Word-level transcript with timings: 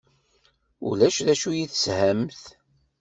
Ulac 0.87 1.17
d 1.25 1.27
acu 1.33 1.49
i 1.61 1.63
teshamt? 1.71 2.41